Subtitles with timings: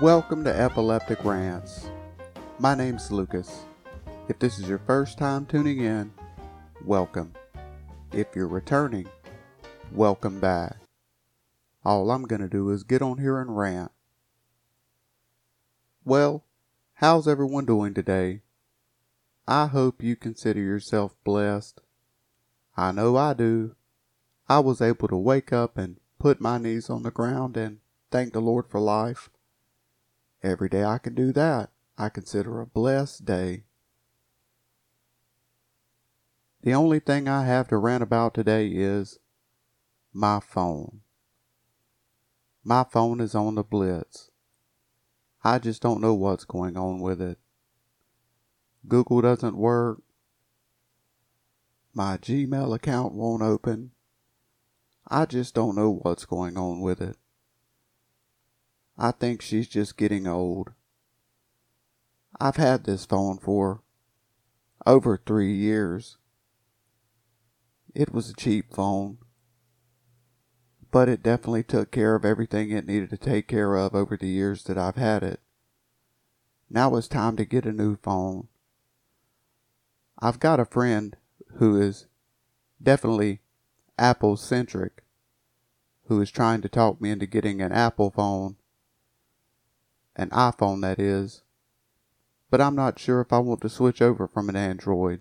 [0.00, 1.88] Welcome to Epileptic Rants.
[2.58, 3.64] My name's Lucas.
[4.28, 6.12] If this is your first time tuning in,
[6.84, 7.32] welcome.
[8.12, 9.08] If you're returning,
[9.92, 10.78] welcome back.
[11.84, 13.92] All I'm going to do is get on here and rant.
[16.04, 16.44] Well,
[16.94, 18.40] how's everyone doing today?
[19.46, 21.80] I hope you consider yourself blessed.
[22.76, 23.76] I know I do.
[24.48, 27.78] I was able to wake up and put my knees on the ground and
[28.10, 29.30] thank the Lord for life.
[30.44, 33.64] Every day I can do that, I consider a blessed day.
[36.60, 39.18] The only thing I have to rant about today is
[40.12, 41.00] my phone.
[42.62, 44.30] My phone is on the blitz.
[45.42, 47.38] I just don't know what's going on with it.
[48.86, 50.02] Google doesn't work.
[51.94, 53.92] My Gmail account won't open.
[55.08, 57.16] I just don't know what's going on with it.
[58.96, 60.72] I think she's just getting old.
[62.40, 63.82] I've had this phone for
[64.86, 66.16] over three years.
[67.94, 69.18] It was a cheap phone,
[70.90, 74.28] but it definitely took care of everything it needed to take care of over the
[74.28, 75.40] years that I've had it.
[76.70, 78.48] Now it's time to get a new phone.
[80.20, 81.16] I've got a friend
[81.56, 82.06] who is
[82.82, 83.40] definitely
[83.98, 85.02] Apple centric
[86.06, 88.56] who is trying to talk me into getting an Apple phone
[90.16, 91.42] an iPhone that is,
[92.50, 95.20] but I'm not sure if I want to switch over from an Android.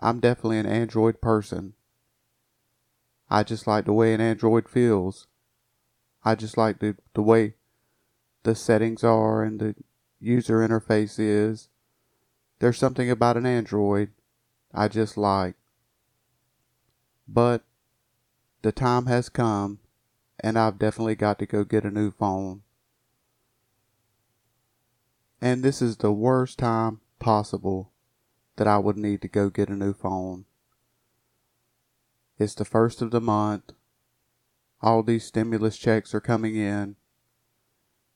[0.00, 1.74] I'm definitely an Android person.
[3.30, 5.26] I just like the way an Android feels.
[6.24, 7.54] I just like the, the way
[8.42, 9.74] the settings are and the
[10.20, 11.68] user interface is.
[12.58, 14.10] There's something about an Android
[14.72, 15.54] I just like.
[17.28, 17.62] But
[18.62, 19.78] the time has come
[20.40, 22.63] and I've definitely got to go get a new phone
[25.44, 27.92] and this is the worst time possible
[28.56, 30.46] that I would need to go get a new phone.
[32.38, 33.74] It's the first of the month.
[34.80, 36.96] All these stimulus checks are coming in.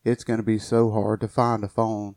[0.04, 2.14] It's going to be so hard to find a phone.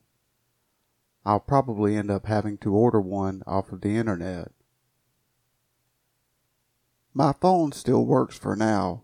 [1.25, 4.53] I'll probably end up having to order one off of the internet.
[7.13, 9.03] My phone still works for now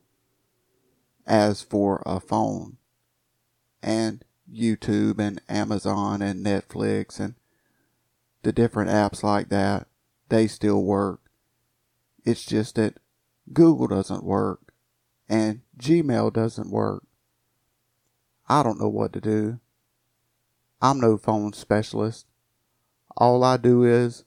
[1.26, 2.78] as for a phone.
[3.84, 7.36] And YouTube and Amazon and Netflix and
[8.44, 9.88] the different apps like that,
[10.30, 11.20] they still work.
[12.24, 13.00] It's just that
[13.54, 14.74] Google doesn't work
[15.30, 17.04] and Gmail doesn't work.
[18.48, 19.60] I don't know what to do.
[20.82, 22.26] I'm no phone specialist.
[23.18, 24.24] All I do is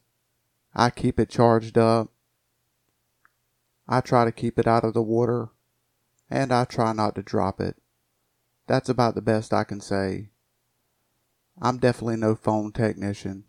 [0.75, 2.11] I keep it charged up.
[3.89, 5.49] I try to keep it out of the water
[6.29, 7.77] and I try not to drop it.
[8.71, 10.29] That's about the best I can say.
[11.61, 13.43] I'm definitely no phone technician.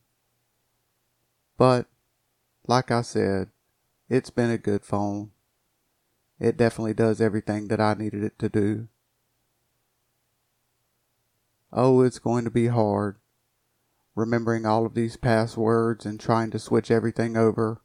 [1.59, 1.85] But,
[2.65, 3.49] like I said,
[4.09, 5.29] it's been a good phone.
[6.39, 8.87] It definitely does everything that I needed it to do.
[11.71, 13.17] Oh, it's going to be hard.
[14.15, 17.83] Remembering all of these passwords and trying to switch everything over.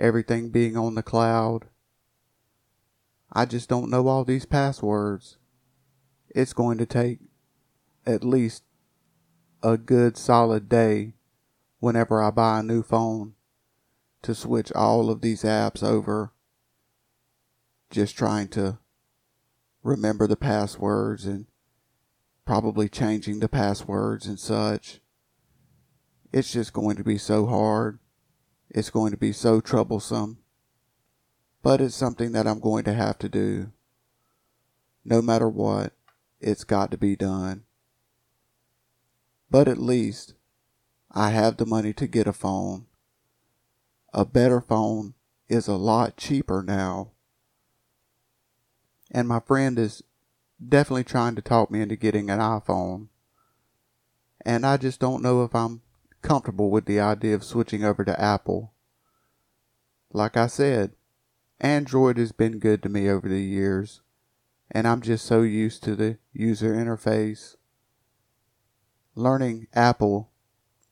[0.00, 1.68] Everything being on the cloud.
[3.32, 5.36] I just don't know all these passwords
[6.30, 7.18] it's going to take
[8.06, 8.62] at least
[9.62, 11.14] a good solid day
[11.80, 13.34] whenever I buy a new phone
[14.22, 16.32] to switch all of these apps over.
[17.90, 18.78] Just trying to
[19.82, 21.46] remember the passwords and
[22.44, 25.00] probably changing the passwords and such.
[26.32, 27.98] It's just going to be so hard.
[28.68, 30.38] It's going to be so troublesome.
[31.62, 33.72] But it's something that I'm going to have to do.
[35.04, 35.92] No matter what.
[36.40, 37.64] It's got to be done.
[39.50, 40.34] But at least
[41.10, 42.86] I have the money to get a phone.
[44.14, 45.14] A better phone
[45.48, 47.10] is a lot cheaper now.
[49.10, 50.02] And my friend is
[50.66, 53.08] definitely trying to talk me into getting an iPhone.
[54.44, 55.82] And I just don't know if I'm
[56.22, 58.72] comfortable with the idea of switching over to Apple.
[60.12, 60.92] Like I said,
[61.60, 64.00] Android has been good to me over the years
[64.70, 67.56] and I'm just so used to the user interface.
[69.14, 70.30] Learning Apple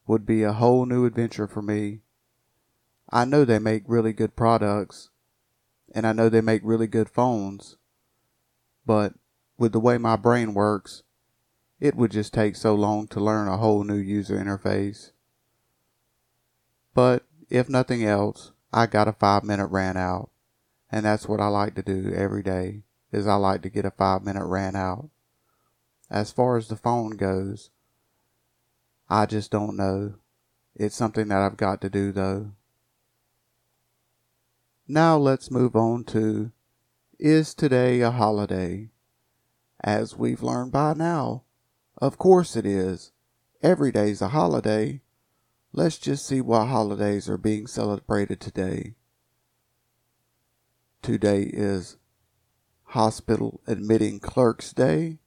[0.07, 2.01] would be a whole new adventure for me.
[3.11, 5.11] I know they make really good products,
[5.95, 7.77] and I know they make really good phones,
[8.85, 9.15] but
[9.57, 11.05] with the way my brain works,
[11.79, 15.13] it would just take so long to learn a whole new user interface.
[16.95, 20.31] But if nothing else, I got a five minute rant out,
[20.91, 23.91] and that's what I like to do every day is I like to get a
[23.91, 25.11] five minute rant out.
[26.11, 27.71] as far as the phone goes.
[29.11, 30.15] I just don't know.
[30.75, 32.53] It's something that I've got to do though.
[34.87, 36.51] Now let's move on to
[37.19, 38.91] Is today a holiday?
[39.83, 41.43] As we've learned by now,
[41.99, 43.13] of course it is.
[43.63, 45.03] Every day's a holiday.
[45.73, 48.95] Let's just see what holidays are being celebrated today.
[51.03, 51.97] Today is
[52.93, 55.19] Hospital Admitting Clerks Day,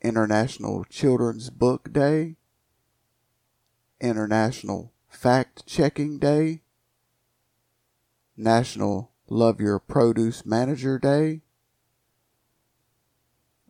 [0.00, 2.36] International Children's Book Day,
[4.00, 6.62] International Fact Checking Day,
[8.38, 11.42] National Love Your Produce Manager Day.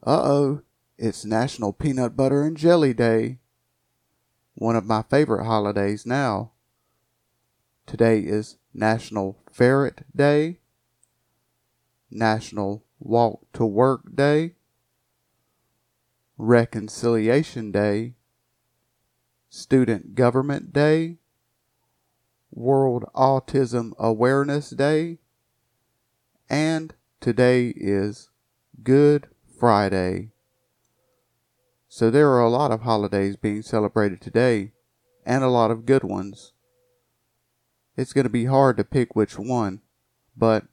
[0.07, 0.63] Uh oh,
[0.97, 3.41] it's National Peanut Butter and Jelly Day,
[4.55, 6.53] one of my favorite holidays now.
[7.85, 10.61] Today is National Ferret Day,
[12.13, 14.55] National Walk to Work Day,
[16.37, 18.15] Reconciliation Day,
[19.49, 21.19] Student Government Day,
[22.51, 25.19] World Autism Awareness Day,
[26.49, 28.31] and today is
[28.83, 29.29] Good
[29.59, 30.31] Friday.
[31.89, 34.73] So there are a lot of holidays being celebrated today,
[35.27, 36.53] and a lot of good ones.
[37.97, 39.83] It's going to be hard to pick which one,
[40.37, 40.65] but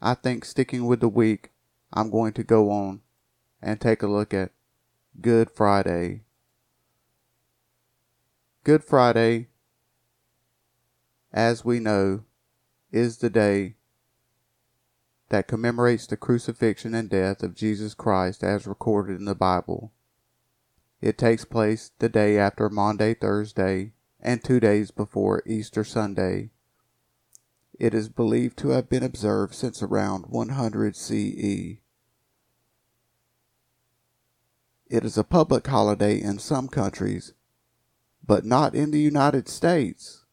[0.00, 1.50] I think sticking with the week,
[1.92, 3.00] I'm going to go on
[3.62, 4.52] and take a look at
[5.20, 6.24] Good Friday.
[8.64, 9.48] Good Friday,
[11.32, 12.24] as we know,
[12.92, 13.76] is the day
[15.28, 19.92] that commemorates the crucifixion and death of Jesus Christ as recorded in the Bible.
[21.00, 26.50] It takes place the day after Maundy Thursday and two days before Easter Sunday.
[27.78, 31.78] It is believed to have been observed since around 100 CE.
[34.88, 37.34] It is a public holiday in some countries,
[38.24, 40.24] but not in the United States,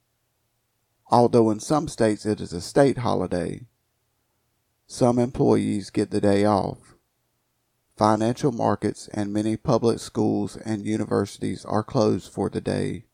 [1.08, 3.68] although in some states it is a state holiday.
[4.88, 6.96] Some employees get the day off.
[7.98, 13.06] Financial markets and many public schools and universities are closed for the day.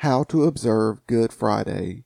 [0.00, 2.04] How to observe Good Friday.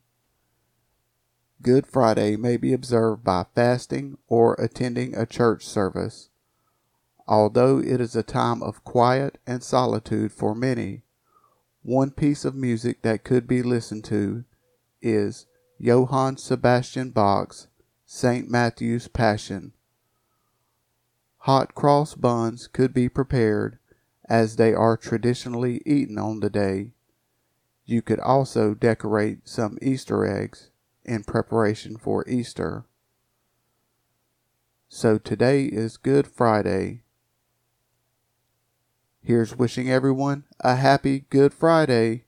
[1.63, 6.29] Good Friday may be observed by fasting or attending a church service.
[7.29, 11.03] Although it is a time of quiet and solitude for many,
[11.85, 14.43] one piece of music that could be listened to
[15.01, 15.47] is
[15.79, 17.69] Johann Sebastian Bach's
[18.07, 18.51] St.
[18.51, 19.73] Matthew's Passion.
[21.43, 23.79] Hot cross buns could be prepared
[24.29, 26.91] as they are traditionally eaten on the day.
[27.87, 30.71] You could also decorate some Easter eggs
[31.05, 32.87] in preparation for Easter.
[34.89, 37.03] So today is Good Friday.
[39.23, 42.25] Here's wishing everyone a happy Good Friday.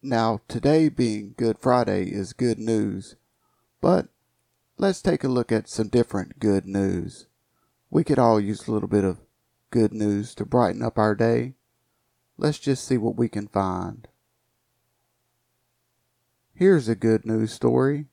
[0.00, 3.16] Now, today being Good Friday is good news,
[3.80, 4.08] but
[4.76, 7.26] let's take a look at some different good news.
[7.90, 9.18] We could all use a little bit of
[9.70, 11.54] good news to brighten up our day.
[12.40, 14.06] Let's just see what we can find.
[16.54, 18.06] Here's a good news story.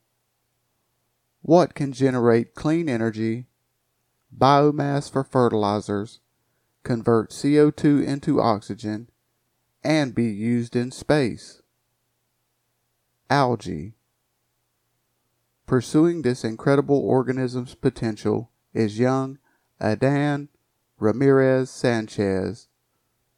[1.43, 3.45] What can generate clean energy,
[4.35, 6.21] biomass for fertilizers,
[6.81, 9.09] convert CO2 into oxygen,
[9.83, 11.61] and be used in space?
[13.29, 13.93] Algae.
[15.67, 19.37] Pursuing this incredible organism's potential is young
[19.79, 20.49] Adan
[20.97, 22.69] Ramirez Sanchez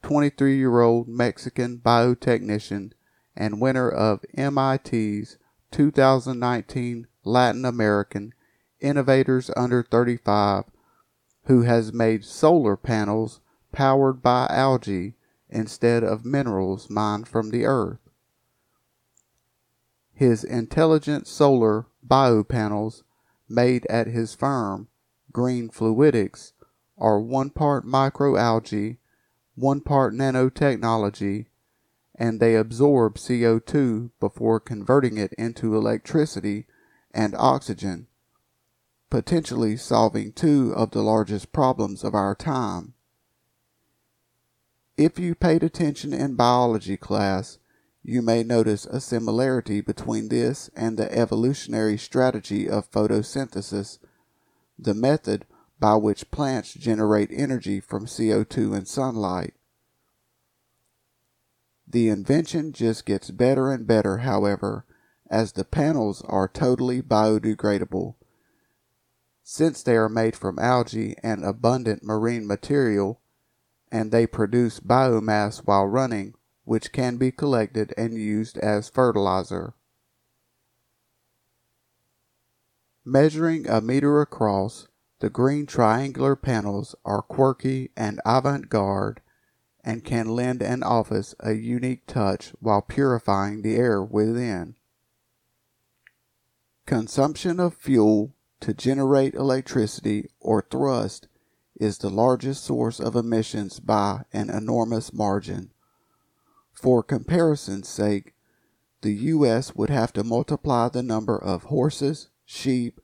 [0.07, 2.93] 23 year old Mexican biotechnician
[3.35, 5.37] and winner of MIT's
[5.71, 8.33] 2019 Latin American
[8.79, 10.63] Innovators Under 35,
[11.47, 13.41] who has made solar panels
[13.73, 15.15] powered by algae
[15.49, 17.99] instead of minerals mined from the earth.
[20.13, 23.03] His intelligent solar biopanels
[23.49, 24.87] made at his firm,
[25.33, 26.53] Green Fluidics,
[26.97, 28.99] are one part microalgae
[29.57, 31.47] one part nanotechnology,
[32.13, 36.67] and they absorb CO2 before converting it into electricity
[37.11, 38.05] and oxygen,
[39.09, 42.93] potentially solving two of the largest problems of our time.
[44.95, 47.57] If you paid attention in biology class,
[48.03, 53.97] you may notice a similarity between this and the evolutionary strategy of photosynthesis,
[54.77, 55.45] the method
[55.79, 59.53] by which plants generate energy from CO2 and sunlight.
[61.87, 64.85] The invention just gets better and better, however,
[65.29, 68.15] as the panels are totally biodegradable.
[69.49, 73.21] since they are made from algae and abundant marine material,
[73.89, 76.33] and they produce biomass while running,
[76.65, 79.73] which can be collected and used as fertilizer.
[83.05, 89.19] Measuring a meter across, the green triangular panels are quirky and avant-garde
[89.83, 94.75] and can lend an office a unique touch while purifying the air within.
[96.85, 101.27] Consumption of fuel to generate electricity or thrust
[101.79, 105.71] is the largest source of emissions by an enormous margin.
[106.73, 108.35] For comparison's sake,
[109.01, 109.75] the U.S.
[109.75, 112.99] would have to multiply the number of horses, sheep,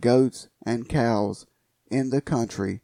[0.00, 1.46] goats, and cows
[1.90, 2.80] in the country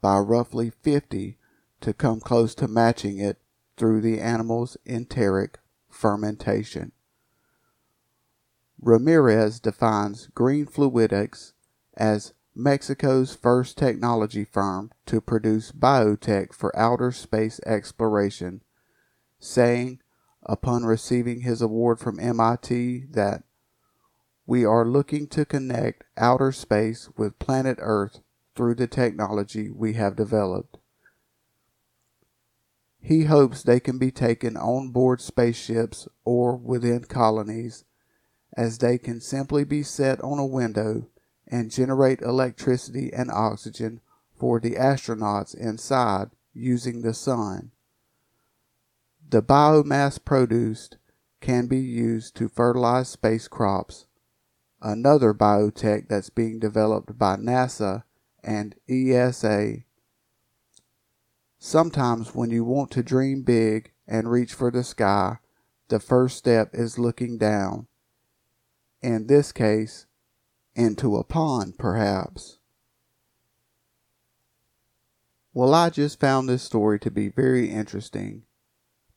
[0.00, 1.38] by roughly 50
[1.80, 3.38] to come close to matching it
[3.76, 6.92] through the animal's enteric fermentation.
[8.80, 11.52] Ramirez defines Green Fluidics
[11.96, 18.62] as Mexico's first technology firm to produce biotech for outer space exploration,
[19.38, 20.00] saying,
[20.42, 23.44] upon receiving his award from MIT, that
[24.46, 28.20] we are looking to connect outer space with planet Earth
[28.54, 30.78] through the technology we have developed.
[33.00, 37.84] He hopes they can be taken on board spaceships or within colonies,
[38.56, 41.08] as they can simply be set on a window
[41.48, 44.00] and generate electricity and oxygen
[44.38, 47.72] for the astronauts inside using the sun.
[49.28, 50.96] The biomass produced
[51.40, 54.06] can be used to fertilize space crops.
[54.80, 58.04] Another biotech that's being developed by NASA
[58.42, 59.78] and ESA.
[61.58, 65.38] Sometimes when you want to dream big and reach for the sky,
[65.88, 67.86] the first step is looking down.
[69.00, 70.06] In this case,
[70.74, 72.58] into a pond, perhaps.
[75.54, 78.44] Well, I just found this story to be very interesting.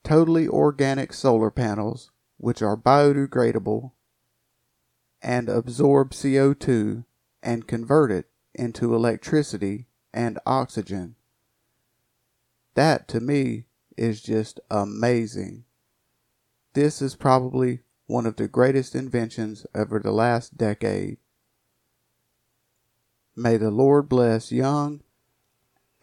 [0.04, 3.92] Totally organic solar panels, which are biodegradable
[5.22, 7.04] and absorb CO2
[7.42, 11.14] and convert it into electricity and oxygen.
[12.74, 15.64] That to me is just amazing.
[16.74, 21.18] This is probably one of the greatest inventions over the last decade.
[23.34, 25.02] May the Lord bless young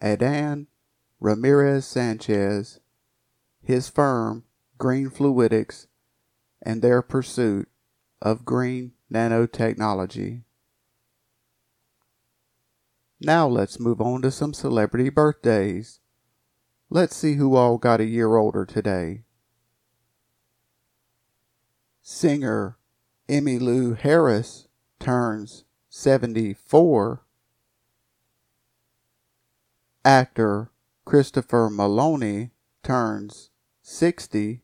[0.00, 0.66] Adan
[1.20, 2.80] Ramirez Sanchez,
[3.62, 4.44] his firm,
[4.76, 5.86] Green Fluidics,
[6.60, 7.68] and their pursuit
[8.20, 10.42] of green nanotechnology.
[13.24, 16.00] Now let's move on to some celebrity birthdays.
[16.90, 19.22] Let's see who all got a year older today.
[22.02, 22.76] Singer
[23.26, 24.68] Emmylou Harris
[25.00, 27.24] turns 74.
[30.04, 30.70] Actor
[31.06, 32.50] Christopher Meloni
[32.82, 33.48] turns
[33.80, 34.60] 60.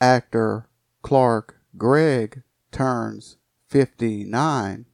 [0.00, 0.70] Actor
[1.02, 3.36] Clark Gregg turns
[3.68, 4.86] 59.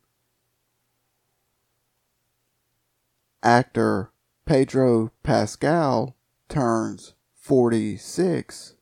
[3.47, 4.11] Actor
[4.45, 6.17] Pedro Pascal
[6.49, 8.75] turns 46.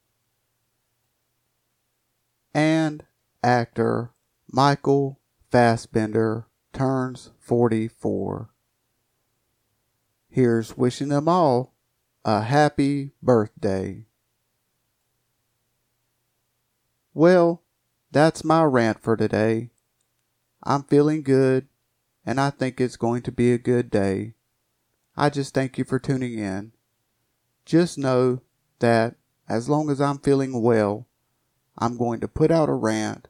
[2.54, 3.04] And
[3.42, 4.12] actor
[4.50, 8.48] Michael Fassbender turns 44.
[10.30, 11.74] Here's wishing them all
[12.24, 14.06] a happy birthday.
[17.12, 17.60] Well,
[18.10, 19.72] that's my rant for today.
[20.62, 21.68] I'm feeling good,
[22.24, 24.32] and I think it's going to be a good day.
[25.16, 26.72] I just thank you for tuning in.
[27.64, 28.40] Just know
[28.80, 29.14] that
[29.48, 31.06] as long as I'm feeling well,
[31.78, 33.28] I'm going to put out a rant,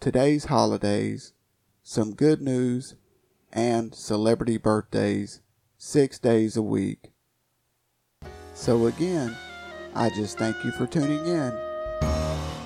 [0.00, 1.32] today's holidays,
[1.82, 2.94] some good news,
[3.52, 5.40] and celebrity birthdays
[5.76, 7.10] six days a week.
[8.54, 9.36] So again,
[9.94, 11.52] I just thank you for tuning in,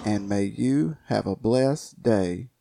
[0.05, 2.52] and may you have a blessed day.